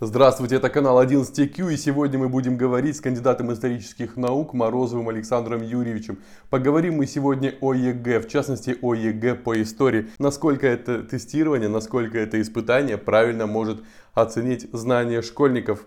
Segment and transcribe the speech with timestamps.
[0.00, 5.60] Здравствуйте, это канал 11Q, и сегодня мы будем говорить с кандидатом исторических наук Морозовым Александром
[5.60, 6.20] Юрьевичем.
[6.50, 10.08] Поговорим мы сегодня о ЕГЭ, в частности о ЕГЭ по истории.
[10.20, 13.82] Насколько это тестирование, насколько это испытание правильно может
[14.14, 15.84] оценить знания школьников.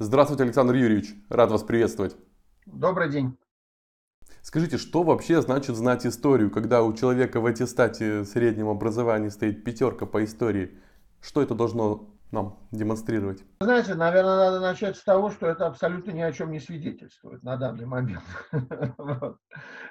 [0.00, 2.16] Здравствуйте, Александр Юрьевич, рад вас приветствовать.
[2.66, 3.36] Добрый день.
[4.42, 10.04] Скажите, что вообще значит знать историю, когда у человека в аттестате среднем образовании стоит пятерка
[10.04, 10.76] по истории?
[11.20, 13.42] Что это должно нам демонстрировать?
[13.60, 17.56] Знаете, наверное, надо начать с того, что это абсолютно ни о чем не свидетельствует на
[17.56, 18.24] данный момент.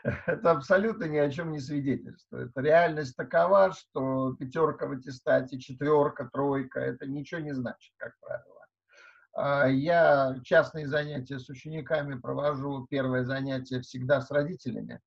[0.03, 2.52] Это абсолютно ни о чем не свидетельствует.
[2.55, 8.53] Реальность такова, что пятерка в аттестате, четверка, тройка, это ничего не значит, как правило.
[9.34, 12.86] А, я частные занятия с учениками провожу.
[12.89, 15.00] Первое занятие всегда с родителями.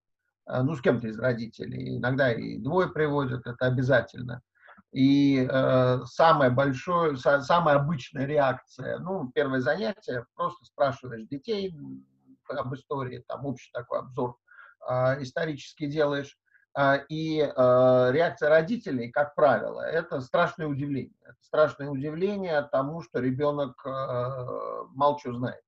[0.46, 1.98] А, ну, с кем-то из родителей.
[1.98, 4.43] Иногда и двое приводят, это обязательно.
[4.96, 11.70] И э, самая большая, самая обычная реакция, ну, первое занятие, просто спрашиваешь детей
[12.48, 14.38] об истории, там общий такой обзор
[14.88, 16.38] э, исторический делаешь,
[16.79, 21.12] э, и э, реакция родителей, как правило, это страшное удивление.
[21.24, 23.90] Это страшное удивление тому, что ребенок э,
[24.95, 25.60] мало знает.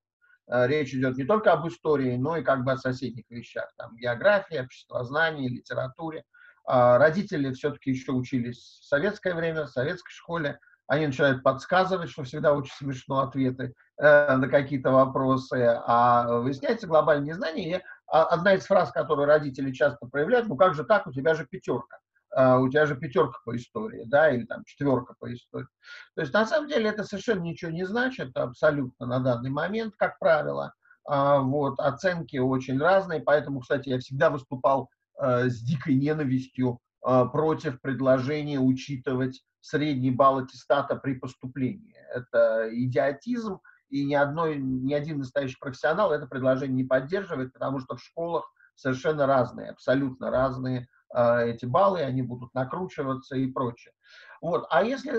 [0.46, 3.94] Э, речь идет не только об истории, но и как бы о соседних вещах, там,
[3.94, 6.24] географии, обществознании, литературе.
[6.70, 10.60] А родители все-таки еще учились в советское время, в советской школе.
[10.86, 15.80] Они начинают подсказывать, что всегда очень смешно ответы э, на какие-то вопросы.
[15.86, 17.78] А выясняется глобальные знания.
[17.78, 21.46] И одна из фраз, которую родители часто проявляют, ну как же так, у тебя же
[21.46, 21.98] пятерка.
[22.38, 25.66] Uh, у тебя же пятерка по истории, да, или там четверка по истории.
[26.14, 30.18] То есть на самом деле это совершенно ничего не значит абсолютно на данный момент, как
[30.18, 30.74] правило.
[31.10, 37.80] Uh, вот, оценки очень разные, поэтому, кстати, я всегда выступал с дикой ненавистью э, против
[37.80, 41.94] предложения учитывать средний балл аттестата при поступлении.
[42.14, 43.60] Это идиотизм,
[43.90, 48.52] и ни, одной, ни один настоящий профессионал это предложение не поддерживает, потому что в школах
[48.74, 53.92] совершенно разные, абсолютно разные э, эти баллы, они будут накручиваться и прочее.
[54.40, 54.66] Вот.
[54.70, 55.10] А если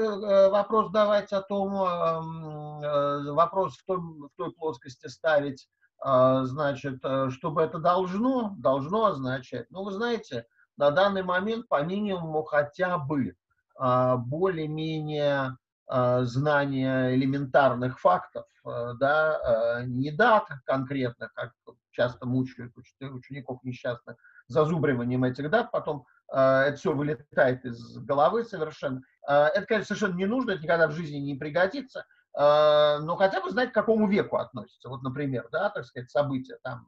[0.50, 5.68] вопрос давать о том, эм, вопрос в, том, в той плоскости ставить,
[6.02, 10.46] значит, э, чтобы это должно, должно означать, ну, вы знаете,
[10.78, 13.36] на данный момент по минимуму хотя бы
[13.76, 21.54] а, более-менее а, знания элементарных фактов, э, да, э, не дат конкретных, как
[21.92, 24.16] часто мучают учеников несчастных,
[24.48, 29.02] зазубриванием этих дат, потом это все вылетает из головы совершенно.
[29.24, 32.06] Это, конечно, совершенно не нужно, это никогда в жизни не пригодится,
[32.40, 34.88] но хотя бы знать, к какому веку относится.
[34.88, 36.88] Вот, например, да, так сказать, события, там,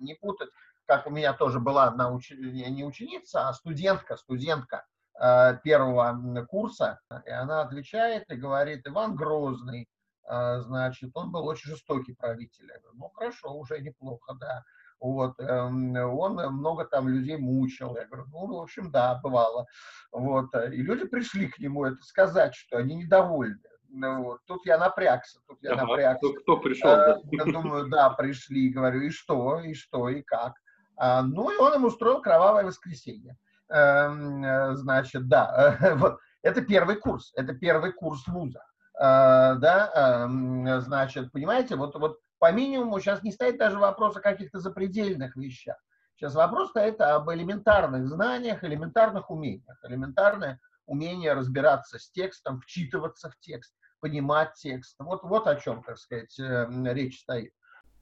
[0.00, 0.50] не путать,
[0.90, 2.32] как у меня тоже была одна уч...
[2.32, 4.84] не ученица, а студентка, студентка
[5.20, 9.88] э, первого курса, и она отвечает и говорит, Иван Грозный,
[10.28, 12.66] э, значит, он был очень жестокий правитель.
[12.66, 14.64] Я говорю, ну, хорошо, уже неплохо, да.
[14.98, 17.96] Вот, эм, он много там людей мучил.
[17.96, 19.66] Я говорю, ну, в общем, да, бывало.
[20.10, 23.69] Вот, и люди пришли к нему это сказать, что они недовольны.
[23.92, 24.40] Ну, вот.
[24.46, 26.18] Тут я напрягся, тут я ага, напрягся.
[26.18, 26.90] Кто, кто пришел?
[26.90, 30.54] А, я думаю, да, пришли, говорю, и что, и что, и как.
[30.96, 33.36] А, ну, и он им устроил кровавое воскресенье.
[33.68, 36.18] А, значит, да, вот.
[36.42, 38.64] Это первый курс, это первый курс вуза.
[38.98, 44.20] А, да, а, значит, понимаете, вот, вот по минимуму сейчас не стоит даже вопрос о
[44.20, 45.76] каких-то запредельных вещах.
[46.14, 49.78] Сейчас вопрос стоит об элементарных знаниях, элементарных умениях.
[49.84, 54.96] Элементарное умение разбираться с текстом, вчитываться в текст, понимать текст.
[54.98, 57.52] Вот, вот о чем, так сказать, э, речь стоит.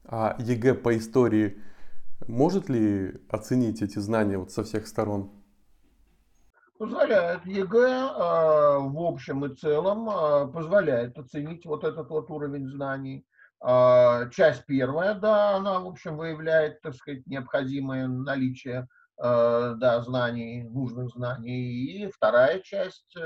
[0.05, 1.61] А ЕГЭ по истории
[2.27, 5.31] может ли оценить эти знания вот со всех сторон?
[6.77, 7.45] Позволяет.
[7.45, 13.25] ЕГЭ э, в общем и целом э, позволяет оценить вот этот вот уровень знаний.
[13.65, 18.87] Э, часть первая, да, она, в общем, выявляет, так сказать, необходимое наличие
[19.21, 22.05] да, знаний, нужных знаний.
[22.05, 23.17] И вторая часть,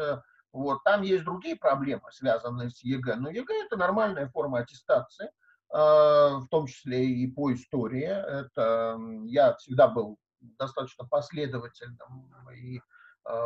[0.53, 3.16] вот, там есть другие проблемы, связанные с ЕГЭ.
[3.16, 5.30] Но ЕГЭ– это нормальная форма аттестации, э,
[5.74, 8.06] в том числе и по истории.
[8.06, 12.81] Это, я всегда был достаточно последовательным и,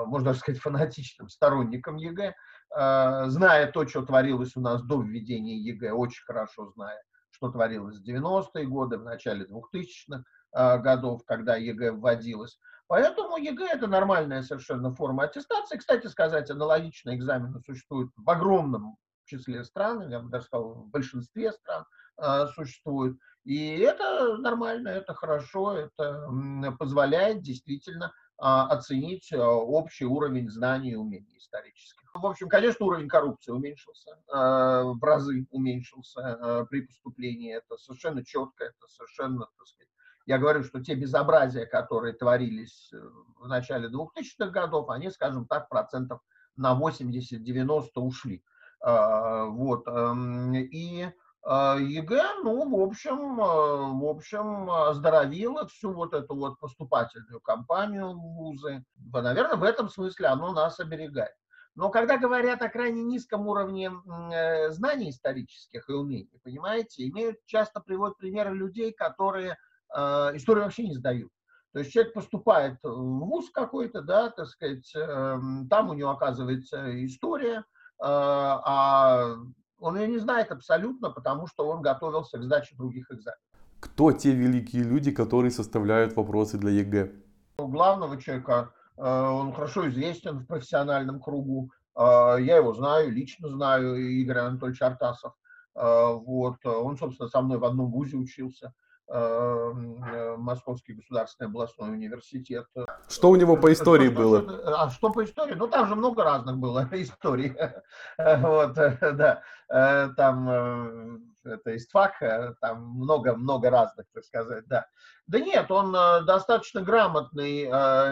[0.07, 2.33] можно даже сказать, фанатичным сторонником ЕГЭ,
[2.71, 6.99] зная то, что творилось у нас до введения ЕГЭ, очень хорошо зная,
[7.29, 10.23] что творилось в 90-е годы, в начале 2000-х,
[10.53, 12.59] Э, годов, когда ЕГЭ вводилось.
[12.87, 15.77] Поэтому ЕГЭ– это нормальная совершенно форма аттестации.
[15.77, 21.51] Кстати сказать, аналогичные экзамены существуют в огромном числе стран, я бы даже сказал, в большинстве
[21.51, 21.85] стран
[22.17, 23.19] э, существуют.
[23.43, 26.29] И это нормально, это хорошо, это
[26.77, 32.13] позволяет действительно оценить общий уровень знаний и умений исторических.
[32.13, 37.55] В общем, конечно, уровень коррупции уменьшился, в разы уменьшился при поступлении.
[37.55, 39.89] Это совершенно четко, это совершенно, так сказать,
[40.27, 42.97] я говорю, что те безобразия, которые творились э,
[43.39, 46.19] в начале 2000-х годов, они, скажем так, процентов
[46.57, 48.43] на 80-90 ушли.
[48.81, 49.87] А, вот.
[49.87, 51.07] Эм, и
[51.43, 58.11] а, ЕГЭ, ну, в общем, э, в общем, оздоровило всю вот эту вот поступательную кампанию
[58.11, 58.83] в вузы.
[59.13, 61.35] Наверное, в этом смысле оно нас оберегает.
[61.75, 63.91] Но когда говорят о крайне низком уровне
[64.33, 69.55] э, знаний исторических и умений, понимаете, имеют часто приводят примеры людей, которые Э,
[69.93, 71.31] историю вообще не сдают.
[71.77, 77.05] То есть человек поступает в ВУЗ какой-то, да, так сказать, эм, там у него оказывается
[77.05, 77.63] история, э,
[77.99, 79.35] а
[79.79, 83.39] он ее не знает абсолютно, потому что он готовился к сдаче других экзаменов.
[83.79, 87.11] Кто те великие люди, которые составляют вопросы для ЕГЭ?
[87.59, 93.95] У главного человека, э, он хорошо известен в профессиональном кругу, я его знаю, лично знаю,
[93.95, 95.33] Игорь Анатольевич Артасов.
[95.73, 96.63] Вот.
[96.63, 98.71] Он, собственно, со мной в одном вузе учился.
[99.09, 102.65] Э, Московский государственный областной университет.
[103.07, 104.41] Что у него по истории что, было?
[104.41, 105.53] Что, а что по истории?
[105.53, 107.55] Ну, там же много разных было историй.
[108.17, 109.41] Вот, да.
[109.69, 112.19] Э, там э, это истфак,
[112.59, 114.87] там много-много разных, так сказать, да.
[115.27, 115.93] Да нет, он
[116.25, 117.65] достаточно грамотный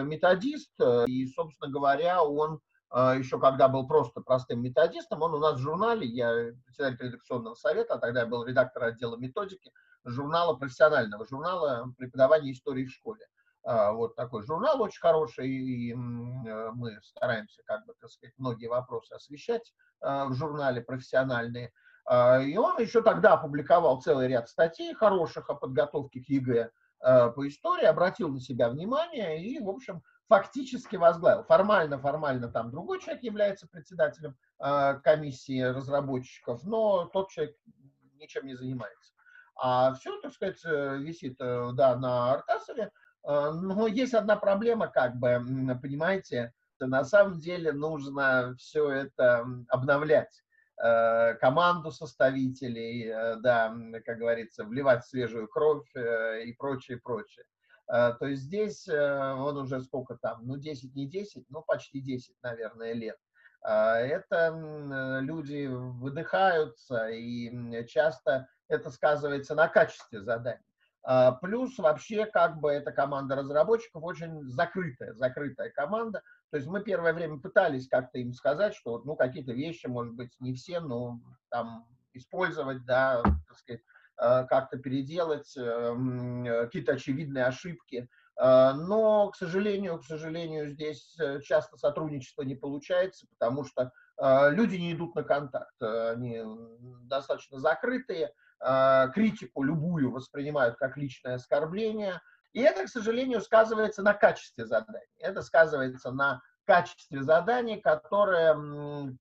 [0.04, 0.72] методист,
[1.06, 2.60] и, собственно говоря, он
[2.96, 7.94] еще когда был просто простым методистом, он у нас в журнале, я председатель редакционного совета,
[7.94, 9.70] а тогда я был редактор отдела методики,
[10.04, 13.26] журнала профессионального, журнала преподавания истории в школе.
[13.66, 18.68] А, вот такой журнал очень хороший, и э, мы стараемся, как бы, так сказать, многие
[18.68, 21.72] вопросы освещать а, в журнале профессиональные.
[22.04, 26.70] А, и он еще тогда опубликовал целый ряд статей хороших о подготовке к ЕГЭ
[27.00, 31.44] по истории, обратил на себя внимание и, в общем, фактически возглавил.
[31.44, 34.36] Формально, формально там другой человек является председателем
[35.04, 37.56] комиссии разработчиков, но тот человек
[38.18, 39.12] ничем не занимается.
[39.56, 42.90] А все, так сказать, э, висит, э, да, на Артасове.
[43.26, 45.42] Э, но есть одна проблема, как бы,
[45.80, 50.42] понимаете, на самом деле нужно все это обновлять
[51.40, 53.74] команду составителей, да,
[54.04, 57.46] как говорится, вливать свежую кровь и прочее, прочее.
[57.86, 62.92] То есть здесь он уже сколько там, ну 10, не 10, ну почти 10, наверное,
[62.92, 63.16] лет.
[63.62, 70.62] Это люди выдыхаются и часто это сказывается на качестве заданий.
[71.08, 76.20] А, плюс вообще как бы эта команда разработчиков очень закрытая, закрытая команда.
[76.50, 80.34] То есть мы первое время пытались как-то им сказать, что ну какие-то вещи, может быть,
[80.40, 88.08] не все, но там использовать, да, так сказать, а, как-то переделать, э, какие-то очевидные ошибки.
[88.38, 94.92] Но, к сожалению, к сожалению, здесь э, часто сотрудничество не получается, потому что люди не
[94.92, 96.42] идут на контакт, они
[97.02, 98.32] достаточно закрытые,
[99.14, 102.20] критику любую воспринимают как личное оскорбление.
[102.52, 105.18] И это, к сожалению, сказывается на качестве заданий.
[105.18, 108.54] Это сказывается на качестве заданий, которое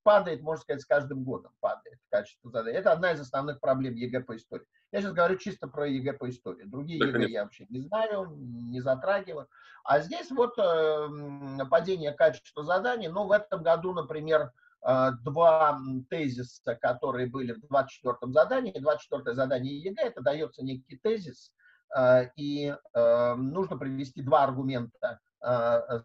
[0.04, 2.78] падает, можно сказать, с каждым годом падает качество заданий.
[2.78, 4.66] Это одна из основных проблем ЕГЭ по истории.
[4.92, 6.64] Я сейчас говорю чисто про ЕГЭ по истории.
[6.66, 9.48] Другие-то ЕГЭ я вообще не знаю, не затрагиваю.
[9.84, 11.10] А здесь вот э,
[11.70, 13.08] падение качества заданий.
[13.08, 14.52] Ну, в этом году, например,
[14.86, 15.80] Э, два
[16.12, 18.74] тезиса, которые были в 24-м задании.
[18.80, 21.52] 24-е задание ЕГЭ, это дается некий тезис,
[21.96, 25.20] э, и нужно привести два аргумента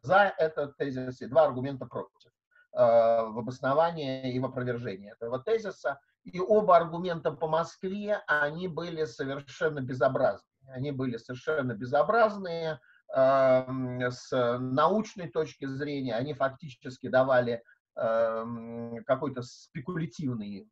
[0.03, 2.31] за этот тезис и два аргумента против
[2.73, 5.99] в обоснование и в опровержение этого тезиса.
[6.25, 10.45] И оба аргумента по Москве, они были совершенно безобразные.
[10.69, 12.79] Они были совершенно безобразные,
[13.09, 17.65] с научной точки зрения они фактически давали
[17.97, 20.71] Эм, какой-то спекулятивный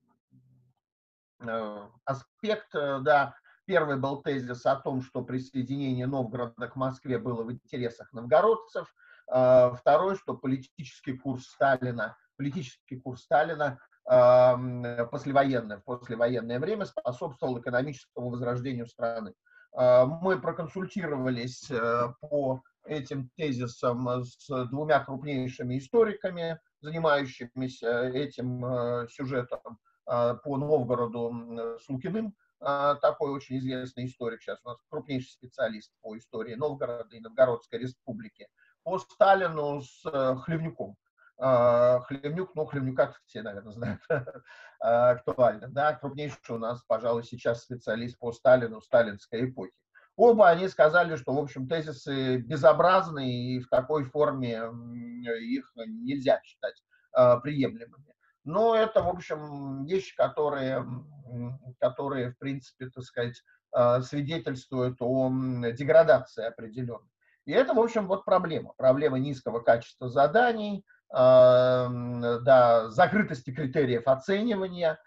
[1.40, 3.34] э, аспект, э, да,
[3.68, 8.94] Первый был тезис о том, что присоединение Новгорода к Москве было в интересах новгородцев.
[9.30, 13.78] Э, второй, что политический курс Сталина, политический курс Сталина
[14.10, 19.34] эм, послевоенное, послевоенное время способствовал экономическому возрождению страны.
[19.76, 21.70] Мы проконсультировались
[22.22, 29.78] по этим тезисам с двумя крупнейшими историками, занимающимися этим э, сюжетом
[30.10, 35.93] э, по Новгороду с Лукиным, э, такой очень известный историк, сейчас у нас крупнейший специалист
[36.03, 38.49] по истории Новгорода и Новгородской республики,
[38.83, 40.03] по Сталину с
[40.45, 40.97] Хлевнюком.
[41.38, 44.00] Хлевнюк, ну, Хлевнюка все, наверное, знают,
[44.81, 49.73] актуально, да, крупнейший у нас, пожалуй, сейчас специалист по Сталину, сталинской эпохи.
[50.17, 54.61] Оба они сказали, что, в общем, тезисы безобразны, и в такой форме
[55.41, 58.15] их нельзя считать приемлемыми.
[58.49, 60.83] Но это, в общем, вещи, которые,
[61.78, 63.43] которые в принципе, так сказать,
[64.07, 65.31] свидетельствуют о
[65.73, 67.11] деградации определенной.
[67.45, 68.73] И это, в общем, вот проблема.
[68.78, 74.99] Проблема низкого качества заданий, да, закрытости критериев оценивания.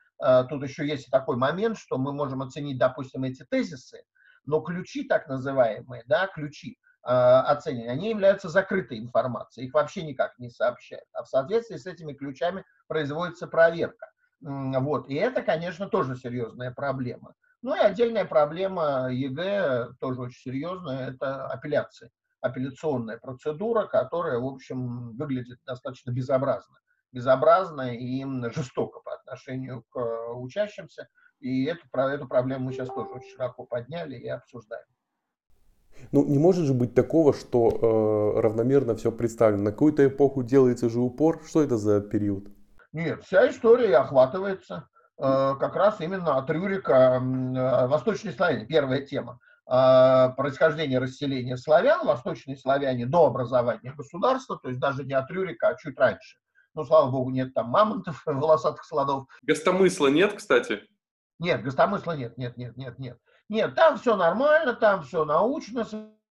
[0.47, 4.03] Тут еще есть такой момент, что мы можем оценить, допустим, эти тезисы,
[4.45, 10.49] но ключи, так называемые, да, ключи оценивания, они являются закрытой информацией, их вообще никак не
[10.49, 11.07] сообщают.
[11.13, 14.11] А в соответствии с этими ключами производится проверка.
[14.41, 15.09] Вот.
[15.09, 17.33] И это, конечно, тоже серьезная проблема.
[17.61, 25.15] Ну и отдельная проблема ЕГЭ, тоже очень серьезная, это апелляции апелляционная процедура, которая, в общем,
[25.15, 26.77] выглядит достаточно безобразно.
[27.11, 31.07] Безобразно и жестоко по отношению к э, учащимся.
[31.39, 34.85] И эту, эту проблему мы сейчас тоже очень широко подняли и обсуждаем.
[36.11, 39.63] Ну, не может же быть такого, что э, равномерно все представлено.
[39.63, 41.41] На какую-то эпоху делается же упор.
[41.47, 42.47] Что это за период?
[42.93, 48.65] Нет, вся история охватывается э, как раз именно от Рюрика э, Восточной Славянии.
[48.65, 49.39] Первая тема.
[49.73, 55.69] А, происхождения расселения славян, восточные славяне до образования государства, то есть даже не от Рюрика,
[55.69, 56.39] а чуть раньше.
[56.73, 59.27] Ну, слава богу, нет там мамонтов, волосатых слонов.
[59.43, 60.81] Гостомысла нет, кстати?
[61.39, 63.17] Нет, гостомысла нет, нет, нет, нет, нет.
[63.51, 65.85] Нет, там все нормально, там все научно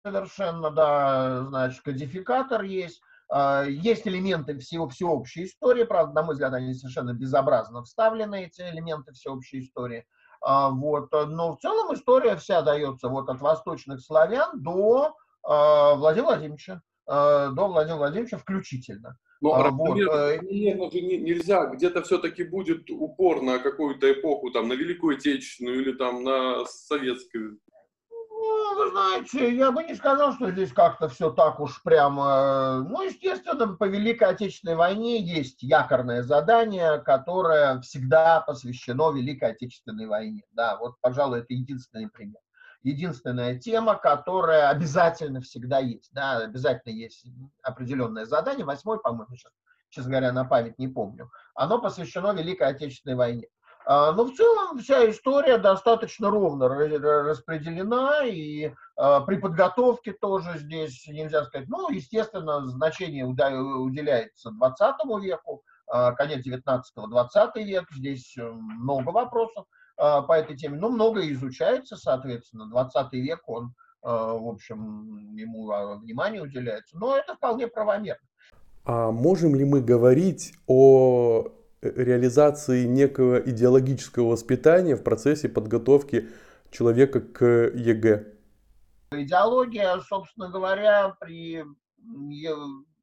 [0.03, 6.55] совершенно, да, значит, кодификатор есть, а, есть элементы всего, всеобщей истории, правда, на мой взгляд,
[6.55, 10.07] они совершенно безобразно вставлены, эти элементы всеобщей истории.
[10.41, 11.11] А, вот.
[11.11, 15.15] Но в целом история вся дается вот от восточных славян до
[15.47, 19.19] э, Владимира Владимировича, до Владимира Владимировича включительно.
[19.43, 19.99] Но а, вот.
[19.99, 25.91] равномерно же нельзя, где-то все-таки будет упор на какую-то эпоху, там, на Великую Отечественную или
[25.91, 27.59] там на советскую.
[28.09, 32.87] Ну, вы знаете, я бы не сказал, что здесь как-то все так уж прямо...
[32.89, 40.43] Ну, естественно, по Великой Отечественной войне есть якорное задание, которое всегда посвящено Великой Отечественной войне.
[40.51, 42.39] Да, вот, пожалуй, это единственный пример.
[42.83, 46.11] Единственная тема, которая обязательно всегда есть.
[46.13, 47.25] Да, обязательно есть
[47.61, 48.65] определенное задание.
[48.65, 49.53] Восьмой, по-моему, сейчас,
[49.89, 51.31] честно говоря, на память не помню.
[51.55, 53.47] Оно посвящено Великой Отечественной войне.
[53.85, 61.05] А, но в целом вся история достаточно ровно распределена, и а, при подготовке тоже здесь
[61.07, 68.49] нельзя сказать, ну, естественно, значение уделяется 20 веку, а, конец 19-го, 20 век, здесь э,
[68.49, 75.71] много вопросов по этой теме, но много изучается, соответственно, 20 век он, в общем, ему
[75.99, 78.27] внимание уделяется, но это вполне правомерно.
[78.85, 81.47] А можем ли мы говорить о
[81.81, 86.29] реализации некого идеологического воспитания в процессе подготовки
[86.71, 88.33] человека к ЕГЭ?
[89.11, 91.63] Идеология, собственно говоря, при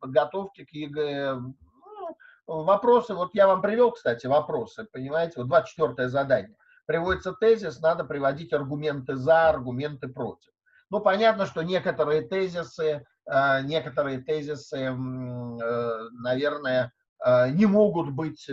[0.00, 6.56] подготовке к ЕГЭ, ну, вопросы, вот я вам привел, кстати, вопросы, понимаете, вот 24 задание.
[6.90, 10.50] Приводится тезис, надо приводить аргументы за, аргументы против.
[10.90, 16.92] Ну, понятно, что некоторые тезисы, э, некоторые тезисы, э, наверное,
[17.25, 18.49] Э, не могут быть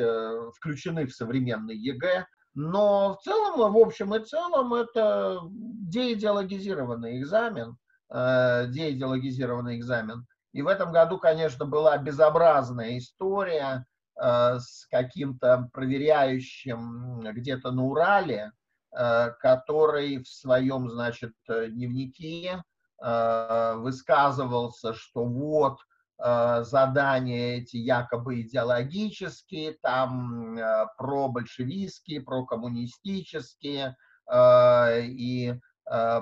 [0.56, 7.78] включены в современный ЕГЭ, но в целом, в общем и целом, это деидеологизированный экзамен,
[8.10, 10.26] деидеологизированный экзамен.
[10.54, 13.86] И в этом году, конечно, была безобразная история
[14.20, 18.52] с каким-то проверяющим где-то на Урале,
[18.92, 22.64] который в своем, значит, дневнике
[23.00, 25.80] высказывался, что вот,
[26.20, 33.96] Э, задания эти якобы идеологические, там э, про-большевистские, про-коммунистические
[34.32, 35.60] э, и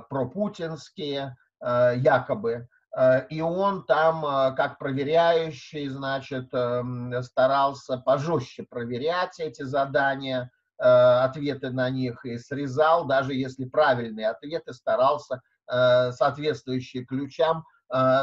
[0.10, 2.68] пропутинские якобы.
[3.30, 6.48] И он там, как проверяющий, значит,
[7.26, 15.42] старался пожестче проверять эти задания, ответы на них и срезал, даже если правильные ответы, старался
[15.68, 17.66] соответствующие ключам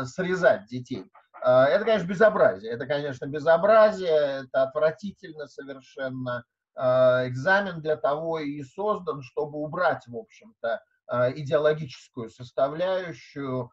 [0.04, 1.04] срезать детей.
[1.42, 2.72] Это, конечно, безобразие.
[2.72, 6.44] Это, конечно, безобразие, это отвратительно совершенно.
[6.74, 10.80] Экзамен для того и создан, чтобы убрать, в общем-то,
[11.34, 13.70] идеологическую составляющую,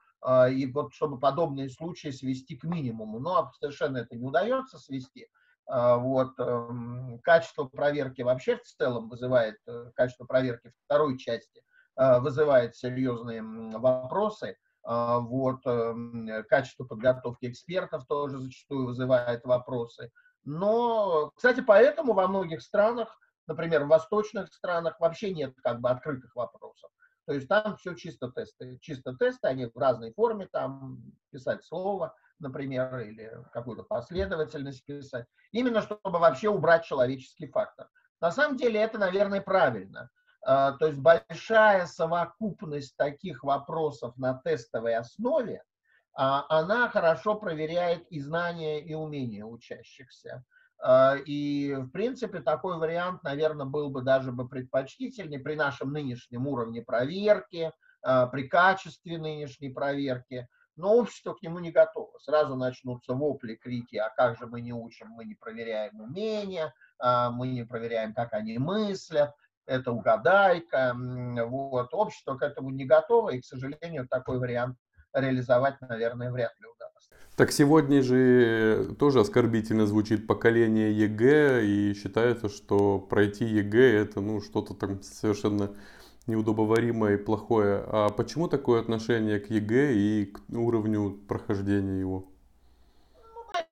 [0.51, 3.19] и вот чтобы подобные случаи свести к минимуму.
[3.19, 5.27] Но совершенно это не удается свести.
[5.67, 6.39] Вот.
[6.39, 11.63] Эм, качество проверки вообще в целом вызывает, э, качество проверки второй части
[11.95, 14.57] вызывает серьезные вопросы.
[14.83, 20.11] А, вот, эм, качество подготовки экспертов тоже зачастую вызывает вопросы.
[20.45, 26.35] Но, кстати, поэтому во многих странах, например, в восточных странах вообще нет как бы открытых
[26.35, 26.89] вопросов.
[27.29, 28.79] То есть там все чисто тесты.
[28.81, 30.97] Чисто тесты, они в разной форме, там
[31.29, 35.27] писать слово, например, или какую-то последовательность писать.
[35.51, 37.87] Именно чтобы вообще убрать человеческий фактор.
[38.19, 40.09] На самом деле это, наверное, правильно.
[40.41, 45.61] А, то есть большая совокупность таких вопросов на тестовой основе,
[46.15, 50.43] а, она хорошо проверяет и знания, и умения учащихся.
[50.81, 56.47] А, и, в принципе, такой вариант, наверное, был бы даже бы предпочтительнее при нашем нынешнем
[56.47, 57.71] уровне проверки,
[58.01, 60.47] при качестве нынешней проверки.
[60.77, 62.17] Но общество к нему не готово.
[62.19, 67.49] Сразу начнутся вопли, крики, а как же мы не учим, мы не проверяем умения, мы
[67.49, 69.33] не проверяем, как они мыслят
[69.65, 70.95] это угадайка.
[70.95, 71.93] Вот.
[71.93, 74.77] Общество к этому не готово, и, к сожалению, такой вариант
[75.13, 76.65] реализовать, наверное, вряд ли.
[77.39, 84.41] Так сегодня же тоже оскорбительно звучит поколение ЕГЭ, и считается, что пройти ЕГЭ это ну,
[84.41, 85.71] что-то там совершенно
[86.27, 87.81] неудобоваримое и плохое.
[87.87, 92.25] А почему такое отношение к ЕГЭ и к уровню прохождения его?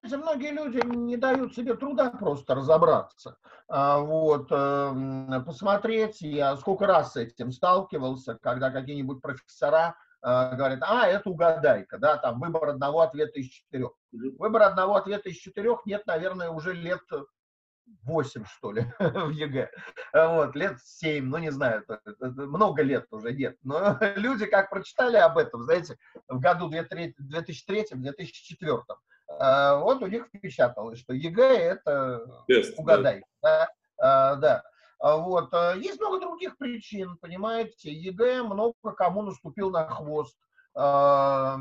[0.01, 3.37] знаете, многие люди не дают себе труда просто разобраться.
[3.67, 9.97] А, вот, эм, посмотреть, я сколько раз с этим сталкивался, когда какие-нибудь профессора
[10.29, 13.91] а, говорят, а, это угадайка, да, там выбор одного ответа из четырех.
[14.11, 16.99] Выбор одного ответа из четырех нет, наверное, уже лет
[18.03, 19.71] 8, что ли, в ЕГЭ.
[20.11, 21.85] Вот, лет 7, ну, не знаю,
[22.19, 23.55] много лет уже нет.
[23.63, 25.95] Но люди как прочитали об этом, знаете,
[26.27, 28.81] в году 2003-2004,
[29.29, 33.23] а, вот у них впечаталось, что ЕГЭ это Тест, угадай.
[33.41, 33.69] Да.
[33.97, 34.63] Да, да.
[34.99, 35.53] А вот.
[35.53, 37.91] А, есть много других причин, понимаете.
[37.91, 40.37] ЕГЭ много кому наступил на хвост,
[40.73, 41.57] как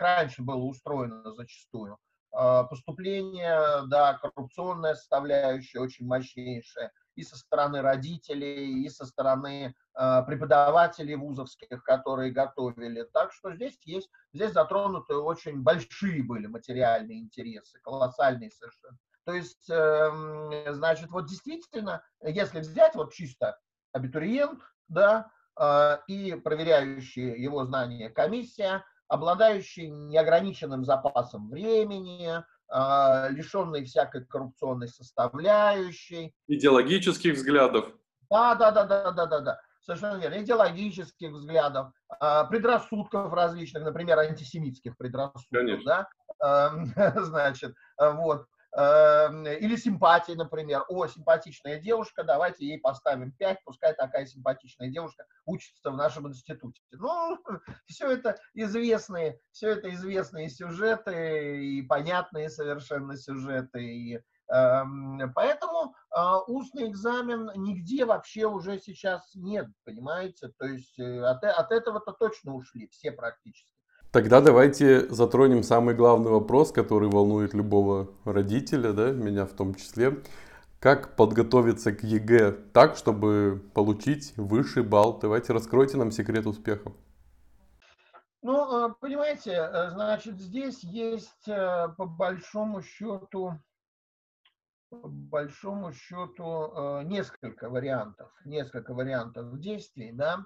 [0.00, 1.98] раньше было устроено зачастую.
[2.30, 11.14] Поступление, да, коррупционная составляющая очень мощнейшая и со стороны родителей, и со стороны э, преподавателей
[11.16, 13.02] вузовских, которые готовили.
[13.12, 18.96] Так что здесь есть, здесь затронуты очень большие были материальные интересы, колоссальные совершенно.
[19.24, 23.58] То есть, э, значит, вот действительно, если взять вот чисто
[23.92, 32.42] абитуриент, да, э, и проверяющие его знания комиссия, обладающий неограниченным запасом времени,
[32.74, 36.34] а, лишенный всякой коррупционной составляющей.
[36.48, 37.92] Идеологических взглядов.
[38.30, 39.60] Да, да, да, да, да, да, да.
[39.82, 40.42] Совершенно верно.
[40.42, 46.08] Идеологических взглядов, а, предрассудков различных, например, антисемитских предрассудков, Конечно.
[46.40, 48.46] да, значит, вот.
[48.74, 50.84] Эм, или симпатии, например.
[50.88, 56.80] О, симпатичная девушка, давайте ей поставим 5, пускай такая симпатичная девушка учится в нашем институте.
[56.92, 57.38] Ну,
[57.86, 63.84] все это известные, все это известные сюжеты и понятные совершенно сюжеты.
[63.84, 64.22] И, э,
[65.34, 70.48] поэтому э, устный экзамен нигде вообще уже сейчас нет, понимаете?
[70.58, 73.68] То есть э, от, от этого-то точно ушли все практически.
[74.12, 80.22] Тогда давайте затронем самый главный вопрос, который волнует любого родителя, да, меня в том числе.
[80.80, 85.18] Как подготовиться к ЕГЭ так, чтобы получить высший балл?
[85.18, 86.92] Давайте раскройте нам секрет успеха.
[88.42, 93.58] Ну, э, понимаете, э, значит, здесь есть э, по большому счету,
[94.90, 100.44] по большому счету несколько вариантов, несколько вариантов действий, да.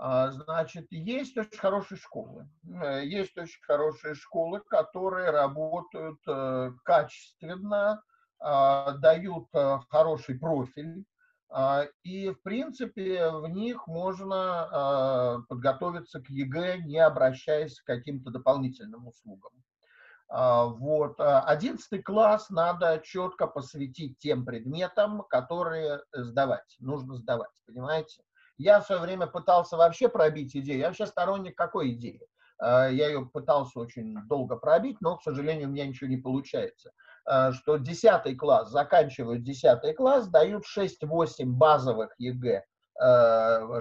[0.00, 2.48] А, значит, есть очень хорошие школы.
[2.64, 8.02] Э, есть очень хорошие школы, которые работают э, качественно,
[8.38, 11.04] а, дают э, хороший профиль.
[11.50, 19.08] А, и, в принципе, в них можно подготовиться к ЕГЭ, не обращаясь к каким-то дополнительным
[19.08, 19.52] услугам.
[20.30, 21.14] Вот.
[21.18, 28.22] Одиннадцатый класс надо четко посвятить тем предметам, которые сдавать, нужно сдавать, понимаете?
[28.58, 30.80] Я в свое время пытался вообще пробить идею.
[30.80, 32.20] Я вообще сторонник какой идеи?
[32.58, 36.90] А, я ее пытался очень долго пробить, но, к сожалению, у меня ничего не получается.
[37.24, 42.64] А, что 10 класс, заканчивают 10 класс, дают 6-8 базовых ЕГЭ.
[43.00, 43.80] 6-8 а,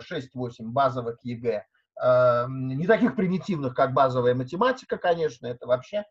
[0.59, 1.65] базовых ЕГЭ.
[1.99, 6.05] Не таких примитивных, как базовая математика, конечно, это вообще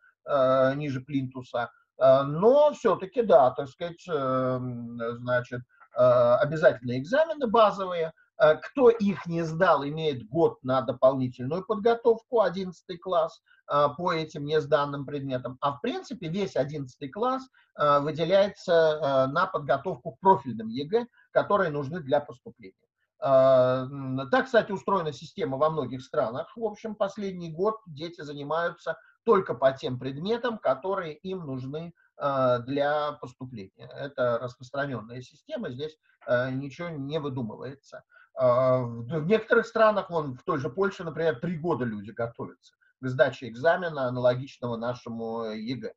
[0.74, 1.70] ниже плинтуса.
[1.96, 5.61] Но все-таки, да, так сказать, значит,
[5.94, 13.88] обязательные экзамены базовые– кто их не сдал, имеет год на дополнительную подготовку, 11 класс, э,
[13.96, 15.57] по этим несданным предметам.
[15.61, 17.42] А в принципе весь 11 класс
[17.79, 22.75] э, выделяется на подготовку к профильным ЕГЭ, которые нужны для поступления.
[23.18, 26.55] Так, кстати, устроена система во многих странах.
[26.55, 33.88] В общем, последний год дети занимаются только по тем предметам, которые им нужны для поступления.
[33.90, 35.96] Это распространенная система, здесь
[36.29, 38.05] ничего не выдумывается.
[38.37, 43.49] В некоторых странах, вон, в той же Польше, например, три года люди готовятся к сдаче
[43.49, 45.94] экзамена, аналогичного нашему ЕГЭ.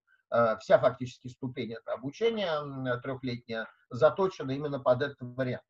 [0.60, 5.63] Вся фактически ступень этого обучения трехлетняя заточена именно под этот вариант.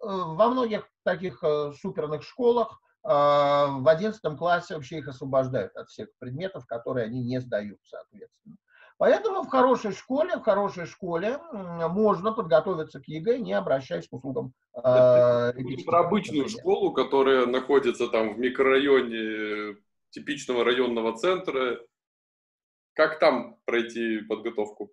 [0.00, 1.42] Во многих таких
[1.80, 7.78] суперных школах в 11 классе вообще их освобождают от всех предметов, которые они не сдают,
[7.84, 8.56] соответственно.
[8.98, 14.54] Поэтому в хорошей школе, в хорошей школе можно подготовиться к ЕГЭ, не обращаясь к услугам
[14.74, 15.52] э,
[15.84, 19.76] Про обычную школу, которая находится там в микрорайоне
[20.10, 21.78] типичного районного центра.
[22.94, 24.90] Как там пройти подготовку?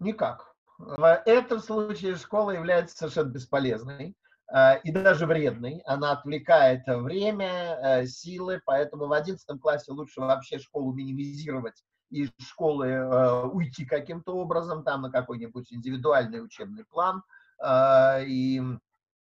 [0.00, 0.54] Никак.
[0.78, 4.14] В этом случае школа является совершенно бесполезной
[4.52, 5.80] э, и даже вредной.
[5.86, 11.82] Она отвлекает время, э, силы, поэтому в 11 классе лучше вообще школу минимизировать
[12.14, 17.22] из школы э, уйти каким-то образом, там на какой-нибудь индивидуальный учебный план
[17.62, 18.62] э, и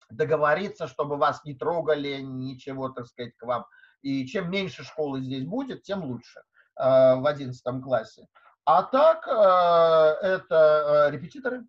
[0.09, 3.67] договориться, чтобы вас не трогали, ничего, так сказать, к вам.
[4.03, 6.41] И чем меньше школы здесь будет, тем лучше
[6.77, 6.83] э,
[7.17, 8.27] в 11 классе.
[8.65, 11.67] А так, э, это э, репетиторы.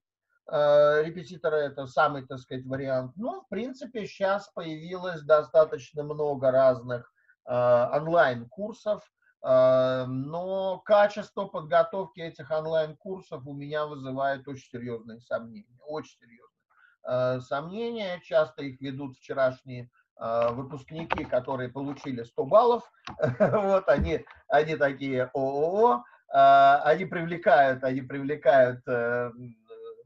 [0.50, 3.12] Э, репетиторы– это самый, так сказать, вариант.
[3.15, 7.12] Ну, в принципе, сейчас появилось достаточно много разных
[7.45, 9.04] э, онлайн-курсов,
[9.43, 16.51] но качество подготовки этих онлайн-курсов у меня вызывает очень серьезные сомнения, очень серьезные
[17.04, 18.19] а, сомнения.
[18.23, 22.91] Часто их ведут вчерашние а, выпускники, которые получили 100 баллов.
[23.39, 29.32] Вот они, они такие ООО, они привлекают, они привлекают э,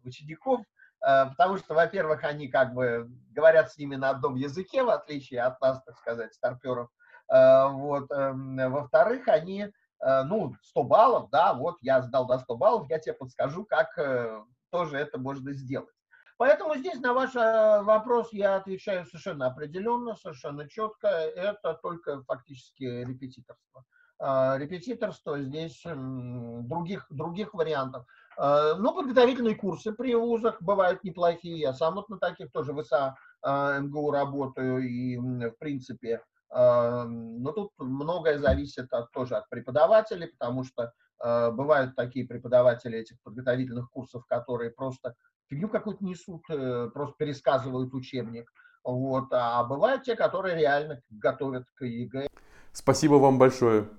[0.03, 0.61] учеников,
[0.99, 5.61] потому что, во-первых, они как бы говорят с ними на одном языке, в отличие от
[5.61, 6.89] нас, так сказать, старперов.
[7.31, 8.11] Э, вот.
[8.11, 12.99] Эм, во-вторых, они, э, ну, 100 баллов, да, вот я сдал до 100 баллов, я
[12.99, 15.89] тебе подскажу, как э, тоже это можно сделать.
[16.37, 21.07] Поэтому здесь на ваш вопрос я отвечаю совершенно определенно, совершенно четко.
[21.07, 23.85] Это только фактически репетиторство.
[24.19, 28.05] Репетиторство здесь других, других вариантов.
[28.37, 31.57] Но подготовительные курсы при вузах бывают неплохие.
[31.57, 34.79] Я сам вот на таких тоже в ИСА МГУ работаю.
[34.79, 36.21] И, в принципе,
[36.55, 43.17] но тут многое зависит от, тоже от преподавателей, потому что э, бывают такие преподаватели этих
[43.23, 45.15] подготовительных курсов, которые просто
[45.49, 48.49] фигню какую-то несут, э, просто пересказывают учебник.
[48.85, 49.25] Вот.
[49.31, 52.27] А бывают те, которые реально готовят к ЕГЭ.
[52.71, 53.89] Спасибо вам большое.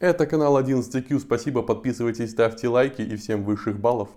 [0.00, 1.20] Это канал 11Q.
[1.20, 4.08] Спасибо, подписывайтесь, ставьте лайки и всем высших баллов.